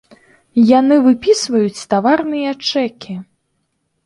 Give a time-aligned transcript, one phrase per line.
[0.79, 3.13] Яны выпісваюць таварныя чэкі!